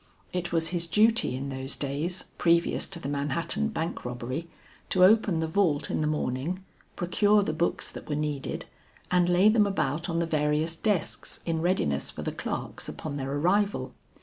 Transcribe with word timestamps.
It 0.33 0.51
was 0.51 0.69
his 0.69 0.87
duty 0.87 1.35
in 1.35 1.49
those 1.49 1.75
days 1.75 2.23
previous 2.39 2.87
to 2.87 2.99
the 2.99 3.07
Manhattan 3.07 3.67
Bank 3.67 4.03
robbery, 4.03 4.49
to 4.89 5.03
open 5.05 5.41
the 5.41 5.45
vault 5.45 5.91
in 5.91 6.01
the 6.01 6.07
morning, 6.07 6.65
procure 6.95 7.43
the 7.43 7.53
books 7.53 7.91
that 7.91 8.09
were 8.09 8.15
needed, 8.15 8.65
and 9.11 9.29
lay 9.29 9.47
them 9.47 9.67
about 9.67 10.09
on 10.09 10.17
the 10.17 10.25
various 10.25 10.75
desks 10.75 11.39
in 11.45 11.61
readiness 11.61 12.09
for 12.09 12.23
the 12.23 12.31
clerks 12.31 12.89
upon 12.89 13.17
their 13.17 13.31
arrival. 13.31 13.93